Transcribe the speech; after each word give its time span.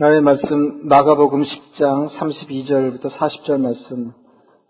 하나님의 0.00 0.22
말씀 0.22 0.88
마가복음 0.88 1.42
10장 1.42 2.08
32절부터 2.08 3.10
40절 3.10 3.60
말씀 3.60 4.12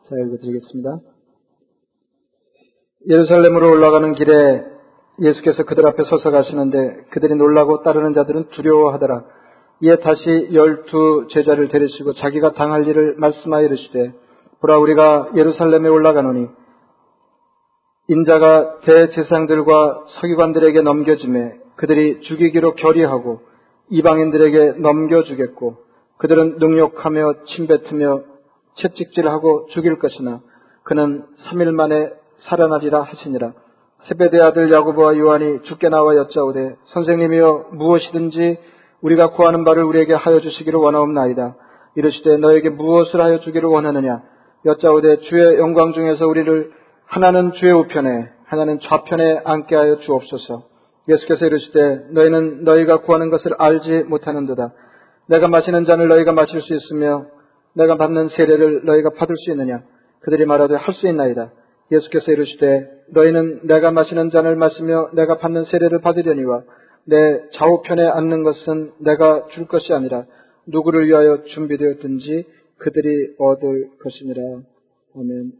제가 0.08 0.22
읽어드리겠습니다. 0.26 0.98
예루살렘으로 3.08 3.70
올라가는 3.70 4.12
길에 4.14 4.64
예수께서 5.22 5.62
그들 5.62 5.86
앞에 5.86 6.02
서서 6.02 6.32
가시는데 6.32 7.04
그들이 7.12 7.36
놀라고 7.36 7.84
따르는 7.84 8.12
자들은 8.12 8.48
두려워하더라. 8.56 9.24
이에 9.82 10.00
다시 10.00 10.48
열두 10.52 11.28
제자를 11.30 11.68
데리시고 11.68 12.14
자기가 12.14 12.54
당할 12.54 12.88
일을 12.88 13.14
말씀하여 13.18 13.66
이르시되 13.66 14.12
보라 14.60 14.78
우리가 14.80 15.30
예루살렘에 15.36 15.88
올라가노니 15.88 16.48
인자가 18.08 18.80
대제상들과 18.80 20.06
서기관들에게 20.20 20.82
넘겨짐에 20.82 21.52
그들이 21.76 22.20
죽이기로 22.22 22.74
결의하고 22.74 23.48
이방인들에게 23.90 24.80
넘겨주겠고 24.80 25.76
그들은 26.18 26.58
능욕하며 26.58 27.44
침뱉으며 27.46 28.22
채찍질하고 28.76 29.66
죽일 29.70 29.98
것이나 29.98 30.40
그는 30.84 31.24
3일 31.48 31.72
만에 31.72 32.10
살아나리라 32.40 33.02
하시니라. 33.02 33.52
세베대 34.08 34.40
아들 34.40 34.72
야고보와 34.72 35.18
요한이 35.18 35.62
죽게 35.64 35.88
나와 35.90 36.16
여짜오되 36.16 36.76
선생님이여 36.86 37.66
무엇이든지 37.72 38.58
우리가 39.02 39.30
구하는 39.30 39.64
바를 39.64 39.84
우리에게 39.84 40.14
하여 40.14 40.40
주시기를 40.40 40.78
원하옵나이다. 40.78 41.56
이르시되 41.96 42.38
너에게 42.38 42.70
무엇을 42.70 43.20
하여 43.20 43.40
주기를 43.40 43.68
원하느냐 43.68 44.22
여짜오되 44.64 45.20
주의 45.20 45.58
영광 45.58 45.92
중에서 45.92 46.26
우리를 46.26 46.72
하나는 47.06 47.52
주의 47.52 47.72
우편에 47.72 48.30
하나는 48.46 48.78
좌편에 48.80 49.42
앉게 49.44 49.74
하여 49.74 49.98
주옵소서. 49.98 50.69
예수께서 51.10 51.46
이르시되 51.46 52.06
너희는 52.12 52.64
너희가 52.64 53.02
구하는 53.02 53.30
것을 53.30 53.52
알지 53.58 54.04
못하는도다. 54.04 54.72
내가 55.28 55.48
마시는 55.48 55.84
잔을 55.84 56.08
너희가 56.08 56.32
마실 56.32 56.60
수 56.60 56.74
있으며 56.74 57.26
내가 57.74 57.96
받는 57.96 58.28
세례를 58.28 58.84
너희가 58.84 59.10
받을 59.10 59.36
수 59.36 59.50
있느냐? 59.50 59.82
그들이 60.20 60.44
말하되 60.44 60.74
할 60.74 60.94
수 60.94 61.08
있나이다. 61.08 61.52
예수께서 61.92 62.30
이르시되 62.30 62.88
너희는 63.12 63.66
내가 63.66 63.90
마시는 63.90 64.30
잔을 64.30 64.56
마시며 64.56 65.10
내가 65.14 65.38
받는 65.38 65.64
세례를 65.64 66.00
받으려니와 66.00 66.62
내 67.06 67.42
좌우편에 67.54 68.06
앉는 68.06 68.42
것은 68.44 68.92
내가 69.00 69.46
줄 69.52 69.66
것이 69.66 69.92
아니라 69.92 70.24
누구를 70.66 71.08
위하여 71.08 71.42
준비되었든지 71.44 72.46
그들이 72.78 73.34
얻을 73.38 73.90
것이니라. 74.02 74.42
아멘. 75.16 75.52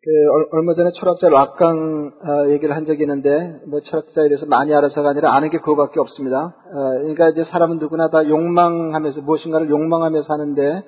그 0.00 0.10
얼마 0.52 0.74
전에 0.74 0.90
철학자 0.94 1.28
락강 1.28 2.12
어, 2.22 2.50
얘기를 2.50 2.76
한 2.76 2.86
적이 2.86 3.02
있는데 3.02 3.58
뭐 3.66 3.80
철학자에 3.80 4.28
대해서 4.28 4.46
많이 4.46 4.72
알아서가 4.72 5.08
아니라 5.08 5.34
아는 5.34 5.50
게 5.50 5.58
그거밖에 5.58 5.98
없습니다. 5.98 6.54
어, 6.72 6.90
그러니까 7.00 7.30
이제 7.30 7.42
사람은 7.42 7.78
누구나 7.78 8.08
다 8.08 8.28
욕망하면서 8.28 9.22
무엇인가를 9.22 9.68
욕망하면서 9.68 10.32
하는데 10.32 10.84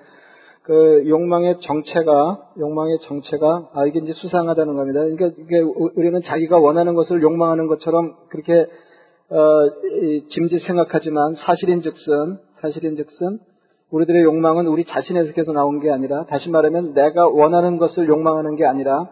그 0.62 1.02
욕망의 1.08 1.58
정체가 1.60 2.38
욕망의 2.60 2.98
정체가 3.00 3.70
아 3.74 3.86
이게 3.86 3.98
이제 3.98 4.12
수상하다는 4.12 4.76
겁니다. 4.76 5.00
그러니까 5.00 5.26
이게 5.38 5.58
우리는 5.96 6.20
자기가 6.22 6.58
원하는 6.60 6.94
것을 6.94 7.20
욕망하는 7.20 7.66
것처럼 7.66 8.14
그렇게 8.28 8.52
어, 8.62 9.70
짐짓 10.28 10.64
생각하지만 10.68 11.34
사실인즉슨 11.34 12.38
사실인즉슨 12.62 13.40
우리들의 13.90 14.22
욕망은 14.22 14.66
우리 14.66 14.84
자신에서 14.84 15.52
나온 15.52 15.80
게 15.80 15.90
아니라 15.90 16.24
다시 16.26 16.48
말하면 16.48 16.94
내가 16.94 17.28
원하는 17.28 17.76
것을 17.76 18.08
욕망하는 18.08 18.56
게 18.56 18.64
아니라 18.64 19.08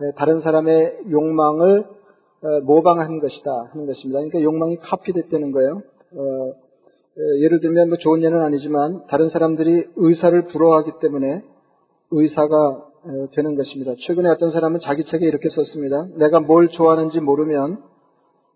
네, 0.00 0.12
다른 0.16 0.40
사람의 0.40 1.00
욕망을 1.10 1.84
어, 2.42 2.60
모방하는 2.62 3.20
것이다 3.20 3.50
하는 3.72 3.86
것입니다. 3.86 4.20
그러니까 4.20 4.40
욕망이 4.42 4.76
카피됐다는 4.78 5.52
거예요. 5.52 5.82
어, 6.14 6.52
예를 7.42 7.60
들면 7.60 7.88
뭐 7.88 7.98
좋은 7.98 8.22
예는 8.22 8.40
아니지만 8.40 9.06
다른 9.08 9.28
사람들이 9.28 9.88
의사를 9.96 10.46
부러워하기 10.46 10.92
때문에 11.02 11.42
의사가 12.12 12.86
되는 13.34 13.56
것입니다. 13.56 13.92
최근에 14.06 14.28
어떤 14.28 14.52
사람은 14.52 14.80
자기 14.82 15.04
책에 15.04 15.26
이렇게 15.26 15.48
썼습니다. 15.50 16.06
내가 16.18 16.40
뭘 16.40 16.68
좋아하는지 16.68 17.20
모르면 17.20 17.78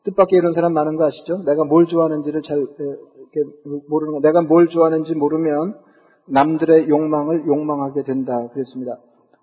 뜻밖의 0.05 0.39
이런 0.39 0.53
사람 0.53 0.73
많은 0.75 0.97
거 0.97 1.07
아시죠? 1.07 1.43
내가 1.45 1.65
뭘 1.65 1.87
좋아하는지를 1.87 2.43
잘 2.43 2.67
모르는 3.89 4.13
거. 4.15 4.21
내가 4.21 4.43
뭘 4.43 4.69
좋아하는지 4.69 5.15
모르면 5.15 5.75
남들의 6.29 6.89
욕망을 6.89 7.47
욕망하게 7.47 8.03
된다. 8.05 8.49
그랬습니다. 8.53 8.99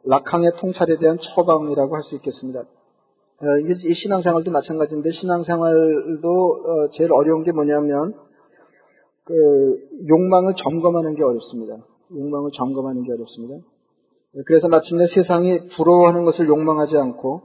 락항의 0.06 0.52
통찰에 0.60 0.98
대한 0.98 1.18
처방이라고 1.20 1.96
할 1.96 2.02
수 2.04 2.16
있겠습니다. 2.16 2.62
어, 2.62 3.46
이 3.60 3.94
신앙생활도 3.96 4.52
마찬가지인데 4.52 5.10
신앙생활도 5.12 6.30
어, 6.30 6.90
제일 6.94 7.12
어려운 7.12 7.44
게 7.44 7.52
뭐냐면 7.52 8.14
그 9.26 9.34
욕망을 10.08 10.54
점검하는 10.56 11.16
게 11.16 11.24
어렵습니다. 11.24 11.78
욕망을 12.12 12.52
점검하는 12.56 13.04
게 13.04 13.12
어렵습니다. 13.14 13.56
그래서 14.46 14.68
마침내 14.68 15.08
세상이 15.08 15.70
부러워하는 15.76 16.24
것을 16.24 16.48
욕망하지 16.48 16.98
않고 16.98 17.42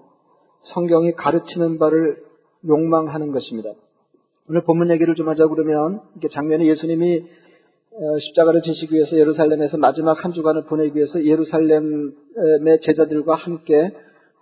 성경이 0.74 1.12
가르치는 1.12 1.78
바를 1.78 2.24
욕망하는 2.66 3.32
것입니다. 3.32 3.70
오늘 4.48 4.62
본문 4.62 4.90
얘기를 4.90 5.14
좀 5.14 5.28
하자 5.28 5.48
그러면 5.48 6.00
이렇게 6.12 6.28
장면에 6.28 6.66
예수님이 6.66 7.24
어, 7.98 8.18
십자가를 8.18 8.62
지시기 8.62 8.94
위해서 8.94 9.16
예루살렘에서 9.16 9.78
마지막 9.78 10.22
한 10.22 10.32
주간을 10.32 10.64
보내기 10.66 10.96
위해서 10.96 11.24
예루살렘의 11.24 12.80
제자들과 12.82 13.34
함께 13.34 13.92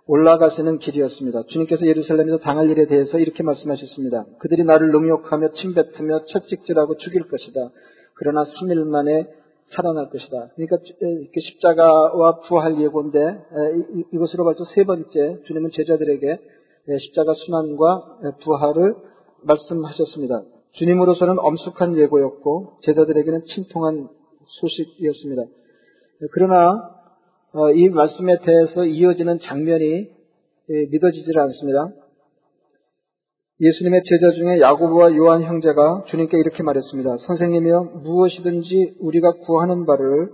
올라가시는 0.07 0.79
길이었습니다. 0.79 1.43
주님께서 1.47 1.87
예루살렘에서 1.87 2.37
당할 2.37 2.69
일에 2.69 2.85
대해서 2.85 3.17
이렇게 3.17 3.43
말씀하셨습니다. 3.43 4.25
그들이 4.39 4.63
나를 4.63 4.91
능욕하며 4.91 5.53
침뱉으며 5.53 6.25
채찍질하고 6.25 6.97
죽일 6.97 7.27
것이다. 7.27 7.71
그러나 8.15 8.43
3일 8.43 8.85
만에 8.85 9.25
살아날 9.67 10.09
것이다. 10.09 10.49
그러니까 10.55 10.77
십자가와 11.39 12.41
부활 12.41 12.79
예고인데 12.79 13.17
이것으로 14.13 14.43
봐서 14.43 14.63
세 14.75 14.83
번째 14.83 15.39
주님은 15.47 15.71
제자들에게 15.71 16.39
십자가 16.87 17.33
순환과 17.33 18.37
부활을 18.43 18.95
말씀하셨습니다. 19.43 20.43
주님으로서는 20.73 21.39
엄숙한 21.39 21.97
예고였고 21.97 22.79
제자들에게는 22.83 23.43
침통한 23.45 24.07
소식이었습니다. 24.61 25.43
그러나 26.33 26.95
어, 27.53 27.71
이 27.71 27.87
말씀에 27.87 28.37
대해서 28.43 28.85
이어지는 28.85 29.39
장면이 29.39 30.09
예, 30.67 30.85
믿어지질 30.91 31.39
않습니다. 31.39 31.89
예수님의 33.61 34.01
제자 34.03 34.31
중에 34.31 34.59
야고보와 34.59 35.15
요한 35.15 35.41
형제가 35.43 36.03
주님께 36.07 36.37
이렇게 36.37 36.63
말했습니다. 36.63 37.17
선생님이여 37.25 37.83
무엇이든지 38.03 38.97
우리가 38.99 39.31
구하는 39.45 39.85
바를 39.85 40.31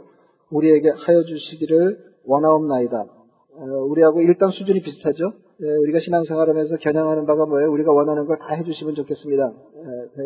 우리에게 0.50 0.90
하여 0.90 1.24
주시기를 1.24 2.00
원하옵나이다. 2.26 2.98
어, 2.98 3.64
우리하고 3.90 4.22
일단 4.22 4.50
수준이 4.50 4.82
비슷하죠. 4.82 5.34
예, 5.64 5.76
우리가 5.84 6.00
신앙생활하면서 6.00 6.78
겨냥하는 6.78 7.26
바가 7.26 7.46
뭐예요? 7.46 7.72
우리가 7.72 7.92
원하는 7.92 8.26
걸 8.26 8.38
다 8.40 8.56
해주시면 8.56 8.96
좋겠습니다. 8.96 9.44
예, 9.46 10.24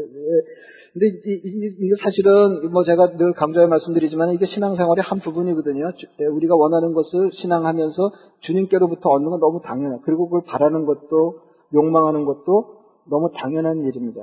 근데 0.93 1.07
이게 1.27 1.93
사실은 2.01 2.71
뭐 2.71 2.83
제가 2.83 3.17
늘 3.17 3.33
강조해 3.33 3.67
말씀드리지만 3.67 4.31
이게 4.31 4.45
신앙생활의 4.45 5.03
한 5.03 5.19
부분이거든요. 5.19 5.91
예, 6.21 6.25
우리가 6.25 6.55
원하는 6.55 6.93
것을 6.93 7.31
신앙하면서 7.33 8.11
주님께로부터 8.41 9.09
얻는 9.09 9.29
건 9.29 9.39
너무 9.41 9.59
당연한 9.61 9.99
그리고 10.03 10.29
그걸 10.29 10.43
바라는 10.47 10.85
것도 10.85 11.39
욕망하는 11.73 12.23
것도 12.23 12.77
너무 13.09 13.29
당연한 13.35 13.83
일입니다. 13.83 14.21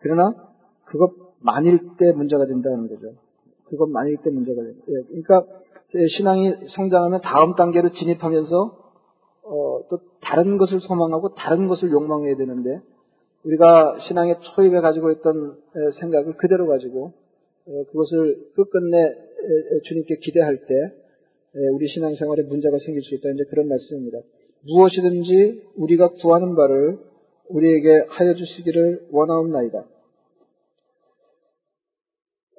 그러나 0.00 0.34
그것 0.86 1.12
만일 1.40 1.78
때 1.98 2.12
문제가 2.16 2.46
된다는 2.46 2.88
거죠. 2.88 3.14
그것 3.66 3.88
만일 3.88 4.16
때 4.24 4.30
문제가 4.30 4.60
된다. 4.60 4.80
예, 4.88 5.22
그러니까 5.22 5.44
신앙이 6.16 6.52
성장하면 6.74 7.20
다음 7.22 7.54
단계로 7.54 7.90
진입하면서 7.90 8.78
어, 9.44 9.80
또 9.88 9.98
다른 10.22 10.56
것을 10.56 10.80
소망하고 10.80 11.34
다른 11.34 11.68
것을 11.68 11.90
욕망해야 11.90 12.36
되는데 12.36 12.80
우리가 13.44 13.98
신앙의 14.06 14.36
초입에 14.54 14.80
가지고 14.80 15.10
있던 15.12 15.56
생각을 16.00 16.36
그대로 16.36 16.66
가지고 16.66 17.12
어, 17.66 17.84
그것을 17.90 18.52
끝끝내 18.54 19.14
주님께 19.84 20.16
기대할 20.22 20.58
때 20.58 20.74
우리 21.74 21.88
신앙생활에 21.88 22.44
문제가 22.44 22.78
생길 22.78 23.02
수 23.02 23.14
있다. 23.14 23.28
이제 23.30 23.44
그런 23.50 23.68
말씀입니다. 23.68 24.18
무엇이든지 24.64 25.72
우리가 25.76 26.10
구하는 26.22 26.54
바를 26.54 26.98
우리에게 27.48 28.06
하여 28.08 28.34
주시기를 28.34 29.08
원하옵나이다. 29.10 29.84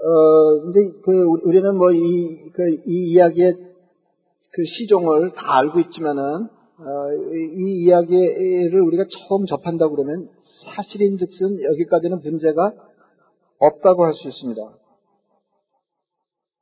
어, 0.04 0.62
근데 0.62 0.80
그, 1.01 1.12
우리는 1.45 1.77
뭐 1.77 1.92
이, 1.92 2.51
그, 2.54 2.69
이 2.86 3.13
이야기의 3.13 3.54
그 3.54 4.63
시종을 4.65 5.31
다 5.31 5.60
알고 5.60 5.80
있지만은, 5.80 6.21
어, 6.24 6.50
이 6.80 7.84
이야기를 7.84 8.81
우리가 8.81 9.06
처음 9.28 9.46
접한다 9.46 9.90
그러면 9.90 10.30
사실인 10.75 11.18
즉슨 11.18 11.62
여기까지는 11.62 12.20
문제가 12.22 12.74
없다고 13.60 14.06
할 14.06 14.14
수 14.14 14.28
있습니다. 14.28 14.62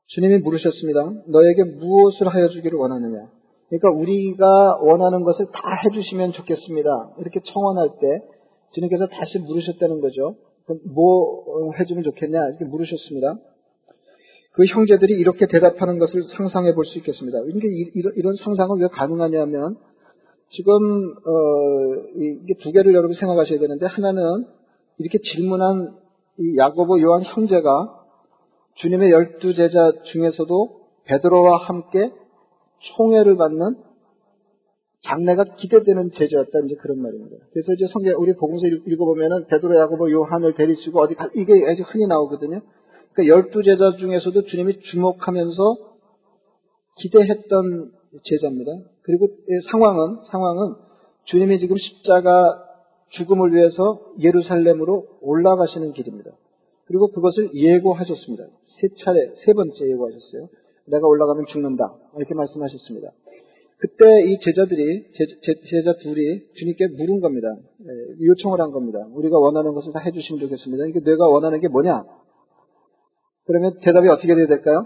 주님이 0.08 0.40
물으셨습니다. 0.40 1.24
너에게 1.28 1.64
무엇을 1.64 2.28
하여 2.28 2.50
주기를 2.50 2.78
원하느냐? 2.78 3.30
그러니까 3.70 3.90
우리가 3.92 4.80
원하는 4.82 5.24
것을 5.24 5.46
다 5.46 5.62
해주시면 5.86 6.34
좋겠습니다. 6.34 7.16
이렇게 7.20 7.40
청원할 7.46 7.92
때 8.02 8.08
주님께서 8.74 9.08
다시 9.08 9.40
물으셨다는 9.40 10.02
거죠. 10.02 10.36
뭐 10.94 11.72
해주면 11.80 12.04
좋겠냐 12.04 12.50
이렇게 12.50 12.66
물으셨습니다. 12.66 13.38
그 14.54 14.66
형제들이 14.66 15.14
이렇게 15.14 15.48
대답하는 15.48 15.98
것을 15.98 16.24
상상해 16.36 16.74
볼 16.74 16.86
수 16.86 16.98
있겠습니다. 16.98 17.40
그러니까 17.42 17.68
이런 18.16 18.34
상상은 18.44 18.82
왜 18.82 18.88
가능하냐면 18.88 19.78
지금 20.52 21.14
어, 21.14 21.96
이게 22.16 22.54
두 22.62 22.72
개를 22.72 22.94
여러분 22.94 23.14
생각하셔야 23.14 23.60
되는데 23.60 23.86
하나는 23.86 24.46
이렇게 24.98 25.18
질문한 25.20 25.96
이 26.40 26.58
야고보 26.58 27.02
요한 27.02 27.24
형제가 27.24 28.00
주님의 28.76 29.12
열두 29.12 29.54
제자 29.54 29.92
중에서도 30.12 30.82
베드로와 31.06 31.58
함께 31.58 32.12
총회를 32.96 33.38
받는 33.38 33.76
장래가 35.04 35.56
기대되는 35.56 36.12
제자였다 36.12 36.60
이제 36.66 36.76
그런 36.80 37.02
말입니다. 37.02 37.38
그래서 37.52 37.74
이제 37.74 37.86
성경 37.92 38.22
우리 38.22 38.36
복음서 38.36 38.68
읽어보면은 38.68 39.48
베드로, 39.48 39.76
야고보, 39.76 40.12
요한을 40.12 40.54
데리시고 40.56 41.00
어디 41.00 41.16
가, 41.16 41.30
이게 41.34 41.54
아주 41.68 41.84
흔히 41.84 42.06
나오거든요. 42.08 42.62
그러니까 43.14 43.36
열두 43.36 43.64
제자 43.64 43.96
중에서도 43.98 44.44
주님이 44.44 44.80
주목하면서 44.80 45.78
기대했던 46.98 47.92
제자입니다. 48.24 48.72
그리고 49.04 49.28
상황은 49.72 50.18
상황은 50.30 50.76
주님이 51.26 51.60
지금 51.60 51.78
십자가 51.78 52.64
죽음을 53.10 53.54
위해서 53.54 54.14
예루살렘으로 54.20 55.08
올라가시는 55.22 55.94
길입니다. 55.94 56.32
그리고 56.86 57.08
그것을 57.12 57.52
예고하셨습니다. 57.54 58.44
세 58.44 58.88
차례, 59.04 59.34
세 59.46 59.54
번째 59.54 59.90
예고하셨어요. 59.90 60.50
내가 60.88 61.08
올라가면 61.08 61.46
죽는다. 61.48 61.96
이렇게 62.18 62.34
말씀하셨습니다. 62.34 63.12
그때 63.78 64.06
이 64.28 64.38
제자들이, 64.40 65.06
제, 65.14 65.82
자 65.84 65.94
둘이 66.04 66.54
주님께 66.54 66.88
물은 66.88 67.20
겁니다. 67.20 67.48
예, 67.82 68.26
요청을 68.26 68.62
한 68.62 68.72
겁니다. 68.72 69.00
우리가 69.12 69.40
원하는 69.40 69.74
것을 69.74 69.92
다 69.92 70.00
해주시면 70.00 70.40
좋겠습니다. 70.40 70.86
이게 70.86 71.00
내가 71.00 71.28
원하는 71.28 71.60
게 71.60 71.68
뭐냐? 71.68 72.04
그러면 73.46 73.80
대답이 73.82 74.08
어떻게 74.08 74.36
돼야 74.36 74.46
될까요? 74.46 74.86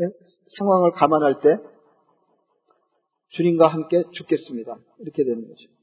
예, 0.00 0.10
상황을 0.58 0.92
감안할 0.92 1.40
때 1.40 1.58
주님과 3.30 3.68
함께 3.68 4.04
죽겠습니다. 4.12 4.76
이렇게 5.00 5.24
되는 5.24 5.46
거죠. 5.46 5.76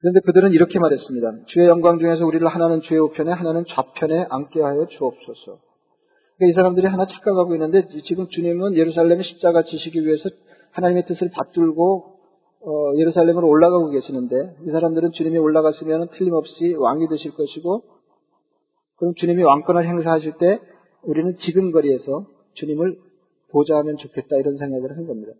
그런데 0.00 0.20
그들은 0.20 0.52
이렇게 0.52 0.78
말했습니다. 0.78 1.46
주의 1.46 1.66
영광 1.66 1.98
중에서 1.98 2.26
우리를 2.26 2.46
하나는 2.46 2.82
주의 2.82 3.00
우편에 3.00 3.32
하나는 3.32 3.64
좌편에 3.68 4.26
앉게 4.28 4.60
하여 4.60 4.86
주옵소서. 4.86 5.58
그러니까 6.36 6.50
이 6.50 6.52
사람들이 6.52 6.86
하나 6.86 7.06
착각하고 7.06 7.54
있는데 7.54 7.86
지금 8.04 8.28
주님은 8.28 8.76
예루살렘의 8.76 9.24
십자가 9.24 9.62
지시기 9.62 10.04
위해서 10.04 10.28
하나님의 10.72 11.06
뜻을 11.06 11.30
받들고 11.30 12.16
어, 12.60 12.92
예루살렘으로 12.96 13.48
올라가고 13.48 13.90
계시는데 13.90 14.56
이 14.66 14.70
사람들은 14.70 15.12
주님이 15.12 15.38
올라갔으면 15.38 16.08
틀림없이 16.10 16.74
왕이 16.74 17.08
되실 17.08 17.32
것이고 17.32 17.82
그럼 18.96 19.14
주님이 19.16 19.42
왕권을 19.42 19.86
행사하실 19.86 20.34
때 20.38 20.60
우리는 21.02 21.36
지금 21.38 21.70
거리에서 21.72 22.26
주님을 22.54 22.98
보좌하면 23.50 23.96
좋겠다 23.98 24.36
이런 24.36 24.56
생각을 24.56 24.96
한 24.96 25.06
겁니다. 25.06 25.32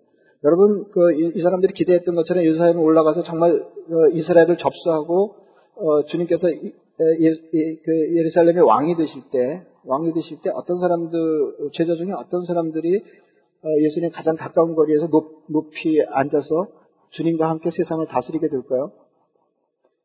여러분 0.44 0.84
그 0.90 1.12
이 1.12 1.42
사람들이 1.42 1.72
기대했던 1.72 2.14
것처럼 2.14 2.44
예루살렘에 2.44 2.80
올라가서 2.80 3.22
정말 3.24 3.52
어, 3.52 4.08
이스라엘을 4.12 4.56
접수하고 4.58 5.34
어, 5.76 6.04
주님께서 6.04 6.50
이, 6.50 6.72
예, 6.98 7.76
그 7.84 8.16
예루살렘의 8.16 8.62
왕이 8.62 8.96
되실 8.96 9.22
때 9.30 9.66
왕이 9.84 10.12
되실 10.14 10.38
때 10.42 10.50
어떤 10.50 10.78
사람들 10.78 11.70
제자 11.74 11.94
중에 11.94 12.12
어떤 12.12 12.44
사람들이 12.44 12.96
어, 12.98 13.68
예수님 13.82 14.10
가장 14.10 14.36
가까운 14.36 14.74
거리에서 14.74 15.08
높, 15.08 15.44
높이 15.48 16.02
앉아서 16.02 16.68
주님과 17.10 17.48
함께 17.48 17.70
세상을 17.70 18.06
다스리게 18.06 18.48
될까요? 18.48 18.92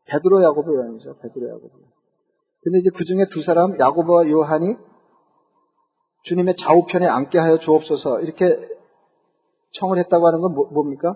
베드로 0.06 0.44
야고보 0.44 0.76
요한이죠. 0.76 1.16
베드로 1.22 1.50
야고보. 1.50 2.01
근데 2.64 2.80
이제 2.80 2.90
그 2.96 3.06
중에 3.06 3.26
두 3.32 3.42
사람 3.44 3.78
야고보와 3.80 4.30
요한이 4.30 4.76
주님의 6.24 6.56
좌우편에 6.62 7.06
앉게 7.08 7.40
하여 7.40 7.58
주옵소서 7.58 8.22
이렇게 8.22 8.46
청을 9.80 9.98
했다고 10.00 10.28
하는 10.28 10.42
건 10.42 10.54
뭐, 10.54 10.68
뭡니까? 10.72 11.16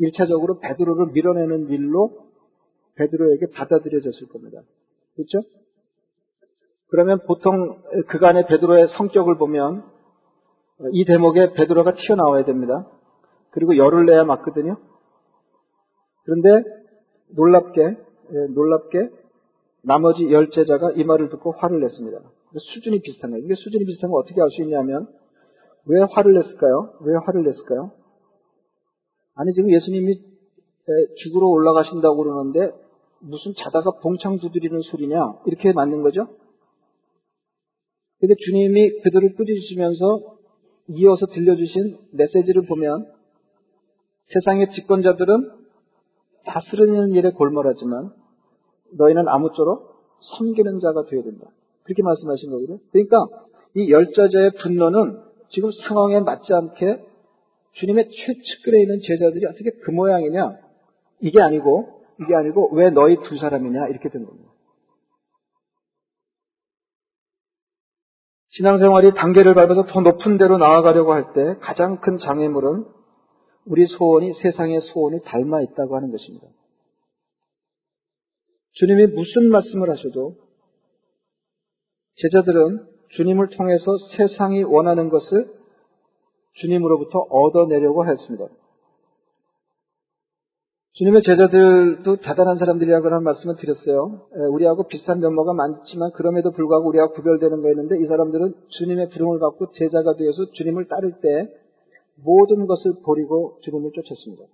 1차적으로 0.00 0.60
베드로를 0.60 1.12
밀어내는 1.12 1.68
일로 1.68 2.30
베드로에게 2.96 3.46
받아들여졌을 3.54 4.28
겁니다. 4.28 4.62
그렇죠? 5.14 5.46
그러면 6.88 7.20
보통 7.26 7.82
그간의 8.08 8.46
베드로의 8.46 8.88
성격을 8.96 9.36
보면 9.36 9.84
이 10.92 11.04
대목에 11.04 11.52
베드로가 11.52 11.94
튀어나와야 11.94 12.44
됩니다. 12.44 12.90
그리고 13.50 13.76
열을 13.76 14.06
내야 14.06 14.24
맞거든요. 14.24 14.76
그런데 16.24 16.48
놀랍게 17.36 17.82
예, 17.82 18.46
놀랍게 18.54 19.10
나머지 19.82 20.30
열 20.30 20.50
제자가 20.50 20.92
이 20.92 21.04
말을 21.04 21.30
듣고 21.30 21.52
화를 21.52 21.80
냈습니다. 21.80 22.18
수준이 22.74 23.00
비슷한 23.00 23.30
거예요. 23.30 23.44
이게 23.44 23.54
수준이 23.54 23.84
비슷한 23.84 24.10
거 24.10 24.18
어떻게 24.18 24.40
알 24.40 24.48
수 24.50 24.62
있냐면 24.62 25.08
왜 25.86 26.00
화를 26.10 26.34
냈을까요? 26.34 26.94
왜 27.00 27.16
화를 27.24 27.44
냈을까요? 27.44 27.92
아니 29.34 29.52
지금 29.52 29.70
예수님이 29.70 30.20
죽으러 31.22 31.46
올라가신다고 31.46 32.16
그러는데 32.16 32.72
무슨 33.20 33.52
자다가 33.56 33.98
봉창 34.02 34.38
두드리는 34.38 34.80
소리냐 34.80 35.40
이렇게 35.46 35.72
맞는 35.72 36.02
거죠. 36.02 36.26
근데 38.18 38.34
주님이 38.38 39.00
그들을 39.00 39.34
꾸짖으시면서 39.34 40.36
이어서 40.88 41.26
들려주신 41.26 41.98
메시지를 42.12 42.66
보면 42.66 43.06
세상의 44.26 44.72
집권자들은 44.72 45.50
다스리는 46.46 47.14
일에 47.14 47.30
골몰하지만 47.30 48.12
너희는 48.98 49.28
아무쪼록 49.28 49.90
섬기는 50.38 50.80
자가 50.80 51.04
되어야 51.06 51.22
된다. 51.22 51.46
그렇게 51.84 52.02
말씀하신 52.02 52.50
거거든요. 52.50 52.78
그러니까 52.92 53.26
이 53.74 53.90
열자자의 53.90 54.52
분노는 54.62 55.20
지금 55.50 55.70
상황에 55.88 56.20
맞지 56.20 56.52
않게 56.52 57.04
주님의 57.72 58.08
최측근에 58.10 58.82
있는 58.82 59.00
제자들이 59.02 59.46
어떻게 59.46 59.70
그 59.82 59.90
모양이냐? 59.90 60.56
이게 61.20 61.40
아니고, 61.40 62.02
이게 62.20 62.34
아니고, 62.34 62.70
왜 62.74 62.90
너희 62.90 63.16
두 63.16 63.36
사람이냐? 63.36 63.88
이렇게 63.88 64.08
된 64.08 64.24
겁니다. 64.24 64.50
신앙생활이 68.50 69.14
단계를 69.14 69.54
밟아서 69.54 69.84
더 69.86 70.00
높은 70.00 70.36
데로 70.36 70.58
나아가려고 70.58 71.12
할 71.12 71.32
때 71.32 71.56
가장 71.60 72.00
큰 72.00 72.18
장애물은 72.18 72.84
우리 73.66 73.86
소원이 73.86 74.32
세상의 74.34 74.80
소원이 74.80 75.22
닮아 75.22 75.62
있다고 75.62 75.94
하는 75.94 76.10
것입니다. 76.10 76.48
주님이 78.80 79.08
무슨 79.08 79.50
말씀을 79.50 79.90
하셔도 79.90 80.36
제자들은 82.16 82.86
주님을 83.16 83.50
통해서 83.50 83.84
세상이 84.16 84.62
원하는 84.62 85.10
것을 85.10 85.52
주님으로부터 86.54 87.18
얻어내려고 87.18 88.06
했습니다. 88.06 88.46
주님의 90.94 91.22
제자들도 91.22 92.16
대단한 92.16 92.58
사람들이라고 92.58 93.06
하는 93.06 93.22
말씀을 93.22 93.56
드렸어요. 93.56 94.28
우리하고 94.50 94.86
비슷한 94.86 95.20
면모가 95.20 95.52
많지만 95.54 96.12
그럼에도 96.12 96.50
불구하고 96.50 96.88
우리하고 96.88 97.12
구별되는 97.14 97.62
거였는데 97.62 98.02
이 98.02 98.06
사람들은 98.06 98.54
주님의 98.68 99.10
부름을 99.10 99.38
받고 99.40 99.72
제자가 99.72 100.14
되어서 100.16 100.50
주님을 100.52 100.88
따를 100.88 101.20
때 101.20 101.54
모든 102.24 102.66
것을 102.66 102.94
버리고 103.04 103.58
주님을 103.62 103.92
쫓았습니다. 103.94 104.44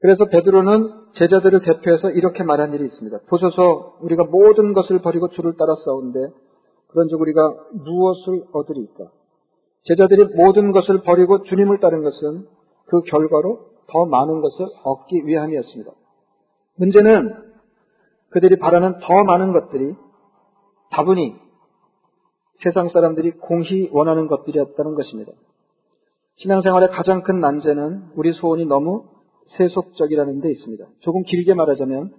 그래서 0.00 0.26
베드로는 0.26 1.12
제자들을 1.14 1.62
대표해서 1.62 2.10
이렇게 2.10 2.44
말한 2.44 2.72
일이 2.72 2.84
있습니다. 2.84 3.18
보소서 3.28 3.98
우리가 4.00 4.24
모든 4.24 4.72
것을 4.72 5.00
버리고 5.00 5.28
주를 5.28 5.56
따라 5.56 5.74
싸운데 5.84 6.32
그런즉 6.88 7.20
우리가 7.20 7.54
무엇을 7.72 8.44
얻으리까? 8.52 9.10
제자들이 9.82 10.36
모든 10.36 10.72
것을 10.72 11.02
버리고 11.02 11.42
주님을 11.44 11.80
따른 11.80 12.02
것은 12.02 12.46
그 12.86 13.02
결과로 13.02 13.68
더 13.88 14.06
많은 14.06 14.40
것을 14.40 14.66
얻기 14.84 15.26
위함이었습니다. 15.26 15.90
문제는 16.76 17.34
그들이 18.30 18.58
바라는 18.58 19.00
더 19.00 19.24
많은 19.24 19.52
것들이 19.52 19.94
다분히 20.90 21.36
세상 22.62 22.88
사람들이 22.88 23.32
공히 23.32 23.88
원하는 23.92 24.26
것들이었다는 24.26 24.94
것입니다. 24.94 25.32
신앙생활의 26.36 26.90
가장 26.90 27.22
큰 27.22 27.40
난제는 27.40 28.10
우리 28.14 28.32
소원이 28.32 28.66
너무 28.66 29.04
세속적이라는 29.56 30.40
데 30.40 30.50
있습니다. 30.50 30.84
조금 31.00 31.22
길게 31.22 31.54
말하자면 31.54 32.12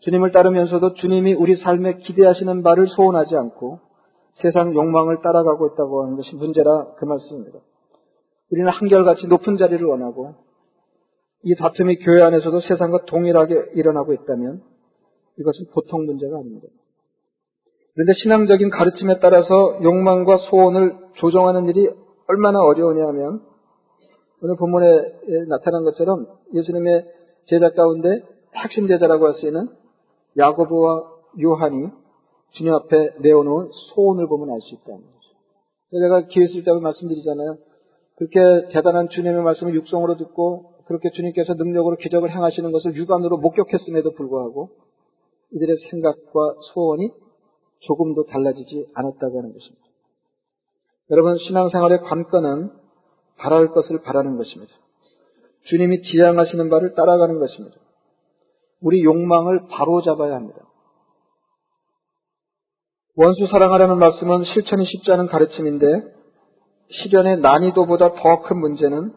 주님을 0.00 0.30
따르면서도 0.30 0.94
주님이 0.94 1.34
우리 1.34 1.56
삶에 1.56 1.98
기대하시는 1.98 2.62
바를 2.62 2.86
소원하지 2.88 3.36
않고 3.36 3.80
세상 4.34 4.74
욕망을 4.74 5.20
따라가고 5.20 5.68
있다고 5.68 6.04
하는 6.04 6.16
것이 6.16 6.34
문제라 6.36 6.94
그 6.98 7.04
말씀입니다. 7.04 7.58
우리는 8.50 8.70
한결같이 8.70 9.26
높은 9.26 9.56
자리를 9.56 9.84
원하고 9.84 10.34
이 11.42 11.54
다툼이 11.56 11.98
교회 11.98 12.22
안에서도 12.22 12.60
세상과 12.60 13.04
동일하게 13.06 13.72
일어나고 13.74 14.12
있다면 14.12 14.62
이것은 15.38 15.66
보통 15.72 16.06
문제가 16.06 16.36
아닙니다. 16.36 16.66
그런데 17.94 18.12
신앙적인 18.22 18.70
가르침에 18.70 19.18
따라서 19.18 19.80
욕망과 19.82 20.38
소원을 20.50 20.96
조정하는 21.14 21.66
일이 21.66 21.88
얼마나 22.28 22.60
어려우냐 22.60 23.06
하면 23.08 23.42
오늘 24.40 24.56
본문에 24.56 25.46
나타난 25.48 25.82
것처럼 25.84 26.26
예수님의 26.54 27.04
제자 27.46 27.70
가운데 27.70 28.22
핵심 28.54 28.86
제자라고 28.86 29.26
할 29.26 29.32
수 29.34 29.46
있는 29.46 29.68
야고보와 30.36 31.18
요한이 31.42 31.88
주님 32.52 32.72
앞에 32.72 33.16
내어놓은 33.20 33.70
소원을 33.94 34.28
보면 34.28 34.50
알 34.54 34.60
수 34.60 34.74
있다는 34.74 35.00
거죠. 35.00 35.28
제가 35.90 36.26
기회 36.28 36.44
있을 36.44 36.62
때 36.62 36.72
말씀드리잖아요. 36.72 37.58
그렇게 38.16 38.72
대단한 38.72 39.08
주님의 39.08 39.42
말씀을 39.42 39.74
육성으로 39.74 40.16
듣고 40.16 40.74
그렇게 40.86 41.10
주님께서 41.10 41.54
능력으로 41.54 41.96
기적을 41.96 42.30
행하시는 42.30 42.70
것을 42.72 42.94
육안으로 42.94 43.38
목격했음에도 43.38 44.12
불구하고 44.12 44.70
이들의 45.52 45.76
생각과 45.90 46.54
소원이 46.72 47.10
조금도 47.80 48.26
달라지지 48.26 48.88
않았다고 48.94 49.38
하는 49.38 49.52
것입니다. 49.52 49.84
여러분, 51.10 51.38
신앙생활의 51.38 52.00
관건은 52.02 52.70
바랄 53.38 53.70
것을 53.70 54.02
바라는 54.02 54.36
것입니다. 54.36 54.72
주님이 55.64 56.02
지향하시는 56.02 56.70
바를 56.70 56.94
따라가는 56.94 57.38
것입니다. 57.38 57.76
우리 58.80 59.02
욕망을 59.02 59.66
바로잡아야 59.68 60.34
합니다. 60.34 60.60
원수 63.16 63.46
사랑하라는 63.48 63.98
말씀은 63.98 64.44
실천이 64.44 64.84
쉽지 64.84 65.10
않은 65.12 65.26
가르침인데 65.26 65.86
실현의 66.90 67.40
난이도보다 67.40 68.12
더 68.12 68.42
큰 68.42 68.58
문제는 68.58 69.12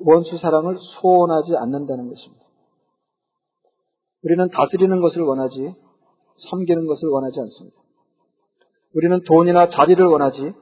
원수 0.00 0.38
사랑을 0.38 0.76
소원하지 1.00 1.56
않는다는 1.56 2.08
것입니다. 2.08 2.44
우리는 4.24 4.48
다스리는 4.48 5.00
것을 5.00 5.22
원하지 5.22 5.74
섬기는 6.50 6.86
것을 6.86 7.08
원하지 7.08 7.40
않습니다. 7.40 7.76
우리는 8.94 9.22
돈이나 9.24 9.68
자리를 9.70 10.04
원하지 10.04 10.54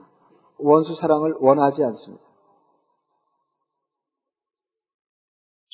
원수 0.58 0.94
사랑을 0.96 1.34
원하지 1.38 1.82
않습니다. 1.84 2.24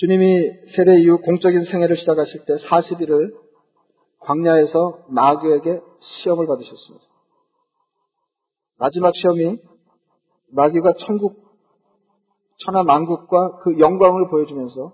주님이 0.02 0.50
세례 0.75 0.99
이후 0.99 1.21
공적인 1.21 1.64
생애를 1.64 1.97
시작하실 1.97 2.40
때 2.44 2.54
40일을 2.56 3.35
광야에서 4.18 5.06
마귀에게 5.09 5.80
시험을 6.00 6.49
받으셨습니다. 6.49 7.04
마지막 8.80 9.14
시험이 9.14 9.61
마귀가 10.50 10.94
천국, 11.06 11.37
천하 12.64 12.82
만국과 12.82 13.59
그 13.59 13.78
영광을 13.78 14.28
보여주면서 14.28 14.92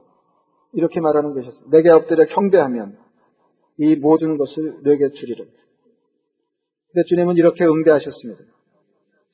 이렇게 0.74 1.00
말하는 1.00 1.32
것이었습니다. 1.32 1.74
내게 1.74 1.88
엎드려 1.88 2.26
경배하면 2.26 2.98
이 3.78 3.96
모든 3.96 4.36
것을 4.36 4.82
내게 4.82 5.08
주리라. 5.12 5.42
근데 6.92 7.06
주님은 7.08 7.36
이렇게 7.36 7.64
응대하셨습니다. 7.64 8.42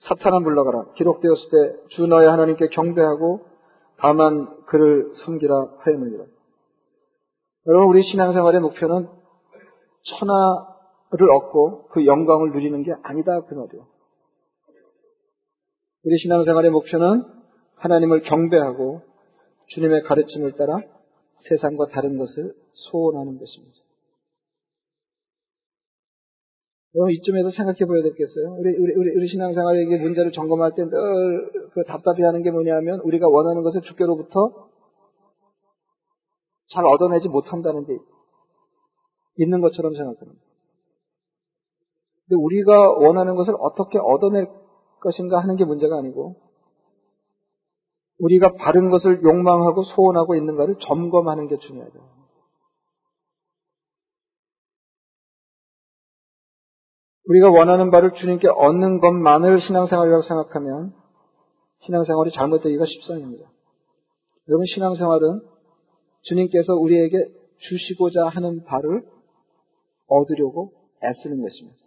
사탄아 0.06 0.38
물러가라. 0.38 0.92
기록되었을 0.92 1.48
때 1.50 1.96
주 1.96 2.06
너의 2.06 2.28
하나님께 2.28 2.68
경배하고 2.68 3.53
다만 3.98 4.64
그를 4.66 5.12
섬기라 5.24 5.54
하였느니라. 5.78 6.24
여러분 7.66 7.88
우리 7.88 8.02
신앙생활의 8.02 8.60
목표는 8.60 9.08
천하를 10.18 11.30
얻고 11.30 11.88
그 11.88 12.04
영광을 12.04 12.52
누리는 12.52 12.82
게 12.82 12.92
아니다 13.02 13.40
그 13.42 13.54
말이에요. 13.54 13.86
우리 16.04 16.18
신앙생활의 16.18 16.70
목표는 16.70 17.24
하나님을 17.76 18.22
경배하고 18.22 19.00
주님의 19.68 20.02
가르침을 20.02 20.52
따라 20.52 20.80
세상과 21.48 21.86
다른 21.92 22.18
것을 22.18 22.54
소원하는 22.72 23.38
것입니다. 23.38 23.83
여러분 26.94 27.12
이쯤에서 27.12 27.50
생각해 27.50 27.86
봐야 27.86 28.02
되겠어요. 28.02 28.54
우리 28.58 28.76
우리 28.76 28.94
우리, 28.94 29.16
우리 29.16 29.28
신앙생활의 29.28 29.86
문제를 29.86 30.32
점검할 30.32 30.74
때 30.74 30.82
늘 30.82 31.64
그 31.74 31.82
답답해 31.84 32.22
하는 32.22 32.42
게 32.42 32.52
뭐냐면 32.52 33.00
우리가 33.00 33.28
원하는 33.28 33.62
것을 33.62 33.82
주께로부터 33.82 34.68
잘 36.72 36.86
얻어내지 36.86 37.28
못한다는 37.28 37.84
게 37.84 37.98
있는 39.38 39.60
것처럼 39.60 39.92
생각합니다. 39.94 40.40
근데 42.26 42.40
우리가 42.40 42.92
원하는 42.92 43.34
것을 43.34 43.54
어떻게 43.58 43.98
얻어낼 43.98 44.46
것인가 45.00 45.40
하는 45.40 45.56
게 45.56 45.64
문제가 45.64 45.98
아니고 45.98 46.36
우리가 48.20 48.54
바른 48.54 48.90
것을 48.90 49.24
욕망하고 49.24 49.82
소원하고 49.82 50.36
있는가를 50.36 50.76
점검하는 50.86 51.48
게 51.48 51.58
중요하다. 51.58 51.98
우리가 57.26 57.50
원하는 57.50 57.90
바를 57.90 58.12
주님께 58.12 58.48
얻는 58.48 59.00
것만을 59.00 59.60
신앙생활이라고 59.60 60.22
생각하면 60.22 60.92
신앙생활이 61.86 62.30
잘못되기가 62.32 62.84
십상입니다. 62.86 63.50
여러분 64.48 64.66
신앙생활은 64.74 65.40
주님께서 66.22 66.74
우리에게 66.74 67.16
주시고자 67.58 68.28
하는 68.28 68.64
바를 68.64 69.02
얻으려고 70.06 70.72
애쓰는 71.02 71.40
것입니다. 71.40 71.78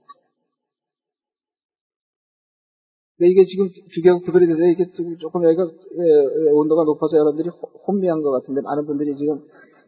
이게 3.19 3.45
지금 3.45 3.67
두 3.67 4.01
개가 4.03 4.19
구별이 4.19 4.45
돼서 4.45 4.59
이게 4.61 4.85
조금 5.19 5.43
여기가 5.43 5.63
예, 5.63 6.51
온도가 6.51 6.83
높아서 6.83 7.17
여러분들이 7.17 7.49
혼미한 7.87 8.21
것 8.21 8.29
같은데 8.31 8.61
많은 8.61 8.85
분들이 8.85 9.15
지금 9.15 9.41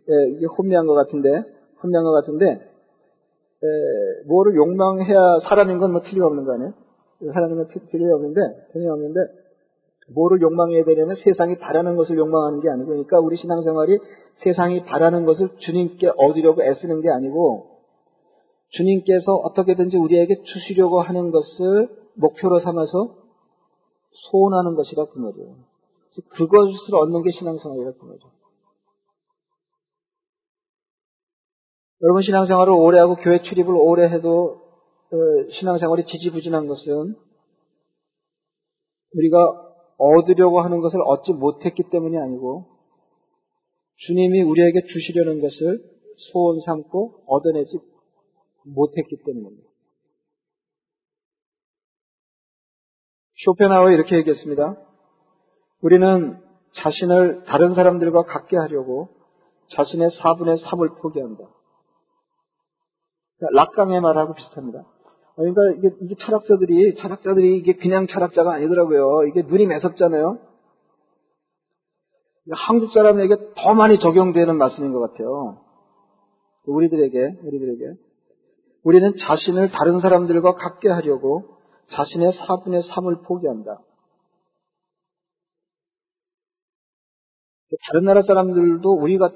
예, 0.10 0.36
이게 0.36 0.48
혼미한 0.58 0.88
것 0.88 0.96
같은데 0.96 1.30
혼미한 1.84 2.04
것 2.04 2.12
같은데 2.12 2.60
에, 3.62 4.28
뭐를 4.28 4.56
욕망해야 4.56 5.40
사람인 5.48 5.78
건 5.80 5.92
뭐 5.92 6.02
틀림없는 6.02 6.46
거 6.46 6.54
아니에요? 6.54 6.74
사람인 7.34 7.58
건 7.58 7.68
틀림없는데 7.92 8.42
틀림없는데 8.74 9.20
뭐를 10.14 10.42
욕망해야 10.42 10.86
되냐면 10.86 11.16
세상이 11.18 11.58
바라는 11.58 11.96
것을 11.96 12.18
욕망하는 12.18 12.62
게 12.62 12.70
아니고 12.70 12.88
그러니까 12.88 13.20
우리 13.20 13.38
신앙생활이 13.38 14.00
세상이 14.44 14.86
바라는 14.86 15.26
것을 15.26 15.50
주님께 15.58 16.12
얻으려고 16.18 16.64
애쓰는 16.64 17.02
게 17.02 17.10
아니고 17.10 17.80
주님께서 18.70 19.34
어떻게든지 19.34 19.98
우리에게 19.98 20.42
주시려고 20.44 21.02
하는 21.02 21.32
것을 21.32 21.90
목표로 22.16 22.60
삼아서 22.62 23.16
소원하는 24.32 24.76
것이라 24.76 25.06
그 25.06 25.20
말이에요. 25.20 25.56
그것을 26.36 26.96
얻는 26.96 27.24
게 27.24 27.32
신앙생활이라 27.32 27.92
그 28.00 28.06
말이에요. 28.06 28.39
여러분 32.02 32.22
신앙생활을 32.24 32.72
오래 32.74 32.98
하고 33.00 33.16
교회 33.16 33.42
출입을 33.42 33.74
오래 33.76 34.10
해도 34.10 34.62
어, 35.12 35.18
신앙생활이 35.60 36.06
지지부진한 36.06 36.68
것은 36.68 37.16
우리가 39.16 39.38
얻으려고 39.98 40.62
하는 40.62 40.80
것을 40.80 41.02
얻지 41.02 41.34
못했기 41.34 41.84
때문이 41.92 42.18
아니고 42.18 42.68
주님이 43.98 44.44
우리에게 44.44 44.82
주시려는 44.84 45.42
것을 45.42 45.84
소원 46.32 46.62
삼고 46.62 47.24
얻어내지 47.28 47.80
못했기 48.64 49.18
때문입니다. 49.26 49.68
쇼펜하우어 53.46 53.92
이렇게 53.92 54.18
얘기했습니다. 54.18 54.78
우리는 55.82 56.42
자신을 56.76 57.44
다른 57.46 57.74
사람들과 57.74 58.24
같게 58.24 58.58
하려고 58.58 59.10
자신의 59.76 60.10
4분의 60.10 60.64
3을 60.64 61.02
포기한다. 61.02 61.59
락강의 63.40 64.02
말하고 64.02 64.34
비슷합니다. 64.34 64.86
그러니까 65.36 65.62
이게, 65.78 65.96
이게, 66.02 66.16
철학자들이, 66.20 66.96
철학자들이 66.96 67.58
이게 67.58 67.74
그냥 67.74 68.08
철학자가 68.08 68.54
아니더라고요. 68.54 69.28
이게 69.30 69.42
눈이 69.44 69.68
매섭잖아요. 69.68 70.38
한국 72.52 72.92
사람에게 72.92 73.36
더 73.56 73.74
많이 73.74 74.00
적용되는 74.00 74.58
말씀인 74.58 74.92
것 74.92 75.00
같아요. 75.00 75.62
우리들에게, 76.66 77.40
우리들에게. 77.44 77.94
우리는 78.84 79.14
자신을 79.28 79.72
다른 79.72 80.02
사람들과 80.02 80.56
같게 80.56 80.90
하려고 80.90 81.58
자신의 81.92 82.34
4분의 82.34 82.84
3을 82.90 83.26
포기한다. 83.26 83.80
다른 87.88 88.06
나라 88.06 88.22
사람들도 88.24 88.90
우리가 88.90 89.30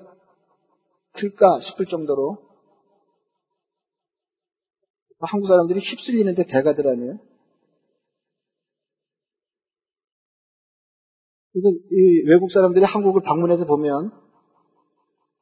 클까 1.13 1.60
싶을 1.62 1.86
정도로 1.86 2.38
한국 5.27 5.48
사람들이 5.48 5.80
휩쓸리는데 5.80 6.46
대가들 6.48 6.88
아니에요? 6.88 7.20
그래서 11.53 11.70
이 11.70 12.24
외국 12.27 12.51
사람들이 12.51 12.84
한국을 12.84 13.22
방문해서 13.22 13.65
보면 13.65 14.12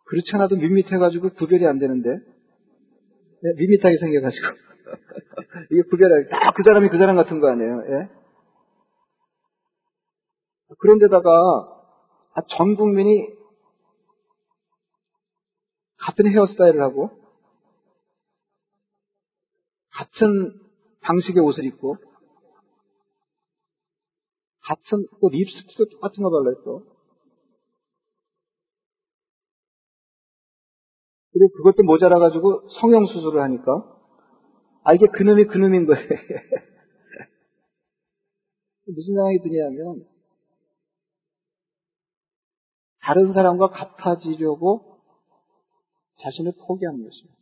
그렇지 0.06 0.30
않아도 0.34 0.58
밋밋해가지고 0.58 1.32
구별이 1.36 1.66
안 1.66 1.80
되는데 1.80 2.10
네, 2.10 3.54
밋밋하게 3.58 3.98
생겨가지고 3.98 4.46
이게 5.72 5.82
구별하기 5.90 6.30
다그 6.30 6.64
사람이 6.64 6.90
그 6.90 6.98
사람 6.98 7.16
같은 7.16 7.40
거 7.40 7.50
아니에요? 7.50 7.82
예? 7.88 8.10
그런데다가 10.80 11.30
아, 12.34 12.42
전 12.58 12.76
국민이 12.76 13.28
같은 15.98 16.28
헤어스타일을 16.28 16.82
하고 16.82 17.21
같은 19.92 20.60
방식의 21.02 21.44
옷을 21.44 21.66
입고 21.66 21.98
같은 24.64 25.08
또 25.20 25.30
립스틱도 25.30 25.90
똑같은 25.90 26.24
거 26.24 26.30
발라요 26.30 26.64
또. 26.64 26.86
그리고 31.34 31.52
그것도 31.58 31.84
모자라 31.84 32.20
가지고 32.20 32.68
성형 32.80 33.08
수술을 33.08 33.42
하니까 33.42 34.00
아 34.84 34.94
이게 34.94 35.08
그놈이 35.08 35.46
그놈인 35.46 35.86
거예요. 35.86 36.08
무슨 38.86 39.16
생각이 39.16 39.40
드냐면 39.44 40.06
다른 43.02 43.34
사람과 43.34 43.70
같아지려고 43.70 45.00
자신을 46.22 46.54
포기하는 46.68 47.04
것입니다. 47.04 47.41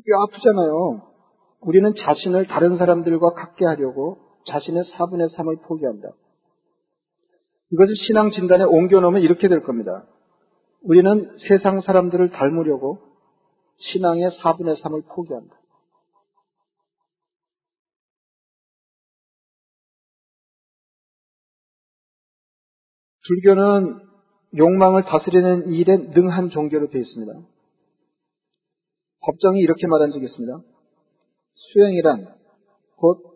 뼈 0.00 0.22
아프잖아요. 0.22 1.02
우리는 1.60 1.92
자신을 1.94 2.46
다른 2.46 2.76
사람들과 2.76 3.32
같게 3.32 3.64
하려고 3.64 4.18
자신의 4.46 4.84
4분의 4.84 5.36
3을 5.36 5.62
포기한다. 5.62 6.08
이것을 7.70 7.94
신앙 7.96 8.30
진단에 8.30 8.64
옮겨놓으면 8.64 9.22
이렇게 9.22 9.48
될 9.48 9.62
겁니다. 9.62 10.04
우리는 10.82 11.36
세상 11.48 11.80
사람들을 11.80 12.30
닮으려고 12.30 12.98
신앙의 13.78 14.30
4분의 14.42 14.80
3을 14.82 15.06
포기한다. 15.08 15.56
불교는 23.26 24.00
욕망을 24.58 25.04
다스리는 25.04 25.70
일에 25.70 25.96
능한 25.96 26.50
종교로 26.50 26.90
되어 26.90 27.00
있습니다. 27.00 27.51
법정이 29.24 29.60
이렇게 29.60 29.86
말한 29.86 30.10
적이 30.10 30.26
있습니다. 30.26 30.60
수행이란 31.54 32.34
곧 32.96 33.32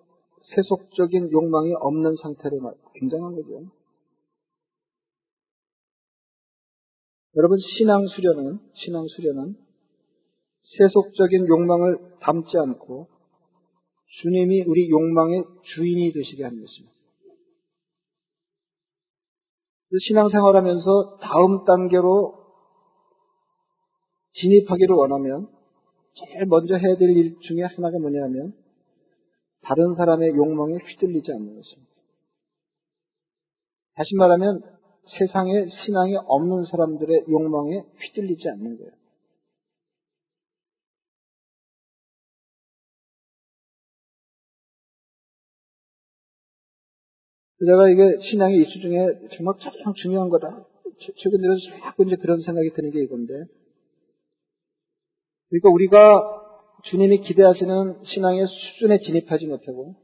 세속적인 0.55 1.33
욕망이 1.33 1.75
없는 1.75 2.15
상태로 2.23 2.61
말, 2.61 2.75
굉장한 2.95 3.35
거죠. 3.35 3.71
여러분 7.37 7.59
신앙 7.59 8.07
수련은 8.07 8.59
신앙 8.75 9.07
수련은 9.07 9.57
세속적인 10.79 11.47
욕망을 11.49 12.17
담지 12.21 12.57
않고 12.57 13.09
주님이 14.23 14.63
우리 14.63 14.89
욕망의 14.89 15.45
주인이 15.63 16.13
되시게 16.13 16.45
하는 16.45 16.61
것입니다. 16.61 16.97
신앙생활하면서 20.09 21.19
다음 21.23 21.65
단계로 21.65 22.47
진입하기를 24.33 24.95
원하면 24.95 25.56
제일 26.19 26.47
먼저 26.47 26.77
해야 26.77 26.97
될 26.97 27.11
일 27.11 27.39
중에 27.41 27.63
하나가 27.63 27.99
뭐냐면 27.99 28.55
다른 29.63 29.95
사람의 29.95 30.31
욕망에 30.31 30.75
휘둘리지 30.77 31.31
않는 31.33 31.57
것입니다. 31.57 31.93
다시 33.95 34.15
말하면 34.15 34.63
세상에 35.19 35.67
신앙이 35.69 36.17
없는 36.17 36.65
사람들의 36.65 37.25
욕망에 37.29 37.83
휘둘리지 38.01 38.49
않는 38.49 38.77
거예요. 38.79 38.93
내가 47.61 47.89
이게 47.89 48.19
신앙의 48.31 48.61
이수 48.63 48.81
중에 48.81 49.29
정말 49.37 49.55
가장 49.59 49.95
중요한 49.95 50.29
거다. 50.29 50.67
최근 51.17 51.41
들어서 51.41 51.61
자꾸 51.83 52.05
이제 52.05 52.17
그런 52.17 52.41
생각이 52.41 52.71
드는 52.75 52.91
게 52.91 53.03
이건데. 53.03 53.33
그러니까 55.49 55.69
우리가 55.71 56.37
주님이 56.85 57.19
기대하시는 57.19 58.05
신앙의 58.05 58.47
수준에 58.47 58.99
진입하지 58.99 59.47
못하고, 59.47 59.97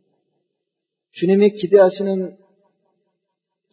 주님이 1.13 1.53
기대하시는 1.53 2.37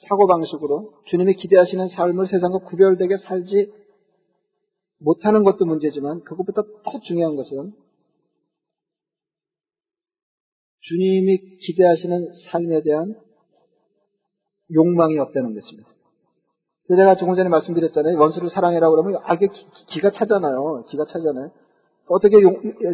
사고방식으로, 0.07 0.93
주님이 1.05 1.35
기대하시는 1.35 1.89
삶을 1.89 2.27
세상과 2.27 2.59
구별되게 2.59 3.17
살지 3.17 3.71
못하는 4.99 5.43
것도 5.43 5.65
문제지만, 5.65 6.23
그것보다 6.23 6.62
더 6.63 6.99
중요한 7.08 7.36
것은, 7.36 7.73
주님이 10.82 11.58
기대하시는 11.60 12.34
삶에 12.51 12.82
대한 12.84 13.15
욕망이 14.73 15.17
없다는 15.19 15.53
것입니다. 15.53 15.88
제가 16.95 17.15
조금 17.15 17.36
전에 17.36 17.49
말씀드렸잖아요. 17.49 18.17
원수를 18.17 18.49
사랑해라고 18.49 18.95
그러면, 18.95 19.21
아, 19.23 19.36
이게 19.36 19.47
기가 19.89 20.12
차잖아요. 20.12 20.86
기가 20.89 21.06
차잖아요. 21.06 21.52
어떻게 22.08 22.38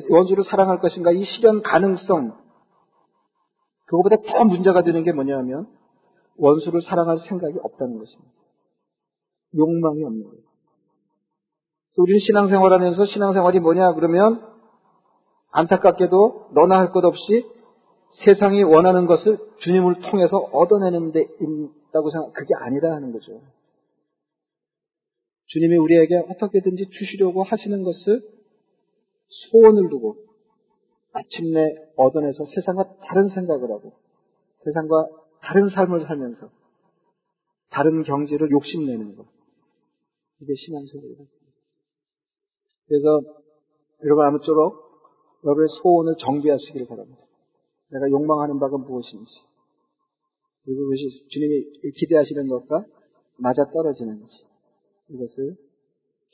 원수를 0.09 0.43
사랑할 0.43 0.79
것인가? 0.79 1.11
이 1.11 1.23
실현 1.23 1.61
가능성. 1.61 2.37
그거보다 3.85 4.17
더 4.17 4.43
문제가 4.43 4.81
되는 4.83 5.03
게 5.03 5.13
뭐냐면, 5.13 5.67
원수를 6.37 6.81
사랑할 6.81 7.19
생각이 7.19 7.57
없다는 7.63 7.97
것입니다. 7.97 8.31
욕망이 9.55 10.03
없는 10.03 10.23
거예요. 10.23 10.43
우리는 11.97 12.19
신앙생활 12.19 12.73
하면서 12.73 13.05
신앙생활이 13.05 13.59
뭐냐? 13.61 13.93
그러면, 13.93 14.41
안타깝게도 15.51 16.49
너나 16.53 16.79
할 16.79 16.91
것 16.91 17.05
없이 17.05 17.45
세상이 18.25 18.63
원하는 18.63 19.05
것을 19.05 19.37
주님을 19.59 20.01
통해서 20.11 20.37
얻어내는 20.37 21.13
데 21.13 21.21
있다고 21.21 22.09
생각, 22.09 22.33
그게 22.33 22.53
아니다 22.59 22.91
하는 22.93 23.13
거죠. 23.13 23.39
주님이 25.47 25.77
우리에게 25.77 26.17
어떻게든지 26.17 26.89
주시려고 26.91 27.43
하시는 27.43 27.83
것을 27.83 28.21
소원을 29.51 29.89
두고 29.89 30.17
마침내 31.13 31.75
얻어내서 31.95 32.45
세상과 32.55 32.97
다른 33.05 33.29
생각을 33.29 33.71
하고 33.71 33.93
세상과 34.63 35.09
다른 35.41 35.69
삶을 35.69 36.05
살면서 36.05 36.49
다른 37.69 38.03
경지를 38.03 38.49
욕심내는 38.51 39.15
것. 39.15 39.25
이게 40.41 40.53
신앙생활이다. 40.55 41.23
그래서 42.87 43.21
여러분 44.03 44.25
아무쪼록 44.25 44.85
여러분의 45.43 45.67
소원을 45.81 46.15
정비하시기를 46.19 46.87
바랍니다. 46.87 47.21
내가 47.91 48.09
욕망하는 48.09 48.59
바가 48.59 48.77
무엇인지 48.77 49.33
그리고 50.63 50.81
그것이 50.81 51.27
주님이 51.29 51.91
기대하시는 51.95 52.47
것과 52.47 52.85
맞아 53.37 53.65
떨어지는지 53.71 54.45
이것을 55.09 55.55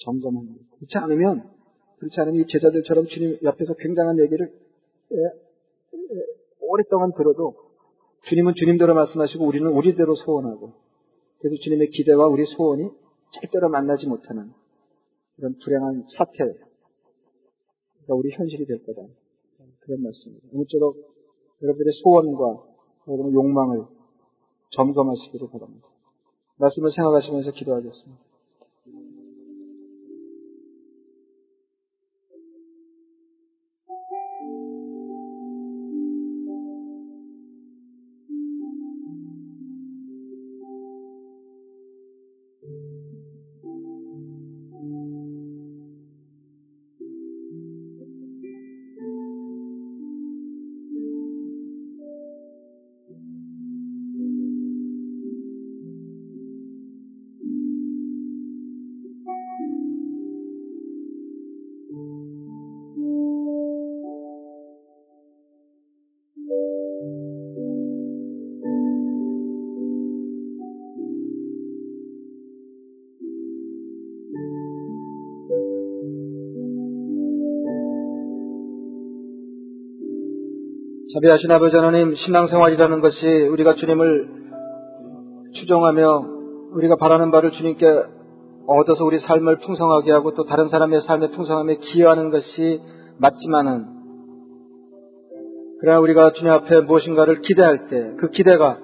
점검하는 0.03 0.53
것. 0.53 0.77
그렇지 0.77 0.97
않으면 0.97 1.49
그렇지 1.97 2.19
않으면 2.19 2.41
이 2.41 2.45
제자들처럼 2.47 3.05
주님 3.07 3.37
옆에서 3.43 3.75
굉장한 3.75 4.19
얘기를 4.19 4.51
예, 5.11 5.17
예, 5.17 6.25
오랫동안 6.61 7.11
들어도 7.13 7.55
주님은 8.29 8.53
주님대로 8.55 8.93
말씀하시고 8.93 9.45
우리는 9.45 9.67
우리대로 9.69 10.15
소원하고 10.15 10.73
그래서 11.39 11.55
주님의 11.61 11.89
기대와 11.89 12.27
우리 12.27 12.45
소원이 12.45 12.89
절대로 13.39 13.69
만나지 13.69 14.05
못하는 14.07 14.51
그런 15.35 15.55
불행한 15.63 16.05
사태가 16.17 16.53
우리 18.09 18.31
현실이 18.31 18.65
될 18.65 18.83
거다. 18.85 19.01
그런 19.81 20.03
말씀입니다. 20.03 20.47
아무쪼록 20.53 20.97
여러분들의 21.61 21.93
소원과 22.03 22.63
여러분의 23.07 23.33
욕망을 23.33 23.85
점검하시기를 24.71 25.49
바랍니다. 25.51 25.87
말씀을 26.57 26.91
생각하시면서 26.91 27.51
기도하겠습니다. 27.51 28.30
자비하신 81.13 81.51
아버지 81.51 81.75
하나님, 81.75 82.15
신앙생활이라는 82.15 83.01
것이 83.01 83.25
우리가 83.25 83.75
주님을 83.75 84.29
추종하며 85.55 86.25
우리가 86.73 86.95
바라는 86.95 87.31
바를 87.31 87.51
주님께 87.51 87.85
얻어서 88.67 89.03
우리 89.03 89.19
삶을 89.19 89.57
풍성하게 89.57 90.11
하고 90.11 90.33
또 90.35 90.45
다른 90.45 90.69
사람의 90.69 91.01
삶에 91.01 91.31
풍성함에 91.31 91.75
기여하는 91.75 92.29
것이 92.29 92.79
맞지만은 93.17 93.87
그러나 95.81 95.99
우리가 95.99 96.31
주님 96.33 96.53
앞에 96.53 96.81
무엇인가를 96.81 97.41
기대할 97.41 97.87
때 97.87 98.15
그 98.17 98.29
기대가 98.29 98.77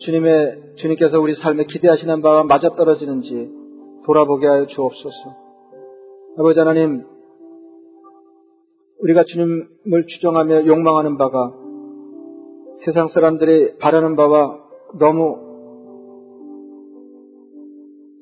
주님의 0.00 0.74
주님께서 0.76 1.18
우리 1.18 1.34
삶에 1.34 1.64
기대하시는 1.64 2.22
바와 2.22 2.44
맞아떨어지는지 2.44 3.50
돌아보게 4.06 4.46
하여 4.46 4.66
주옵소서. 4.66 5.36
아버지 6.38 6.58
하나님, 6.60 7.02
우리가 9.00 9.24
주님을 9.24 10.06
추종하며 10.08 10.66
욕망하는 10.66 11.16
바가 11.16 11.54
세상 12.84 13.08
사람들이 13.08 13.78
바라는 13.78 14.16
바와 14.16 14.58
너무 14.98 15.48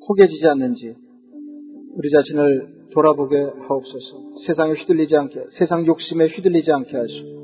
호겨지지 0.07 0.47
않는지 0.47 0.95
우리 1.95 2.09
자신을 2.11 2.77
돌아보게 2.93 3.37
하옵소서. 3.37 4.39
세상에 4.47 4.73
휘둘리지 4.73 5.15
않게, 5.15 5.45
세상 5.57 5.85
욕심에 5.85 6.27
휘둘리지 6.27 6.71
않게 6.71 6.97
하시고 6.97 7.37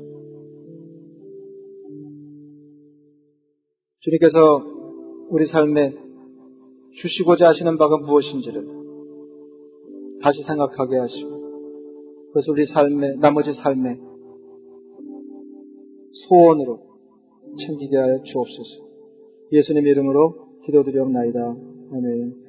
주님께서 4.00 4.62
우리 5.30 5.46
삶에 5.46 5.94
주시고자 7.00 7.48
하시는 7.48 7.78
바가 7.78 7.98
무엇인지를 7.98 8.66
다시 10.22 10.42
생각하게 10.46 10.98
하시고 10.98 11.33
그래서 12.34 12.50
우리 12.50 12.66
삶의 12.66 13.18
나머지 13.18 13.52
삶의 13.52 13.96
소원으로 16.26 16.80
챙기게 17.64 17.96
하여 17.96 18.22
주옵소서. 18.24 18.84
예수님 19.52 19.86
이름으로 19.86 20.48
기도드리옵나이다. 20.66 21.56
아멘. 21.92 22.43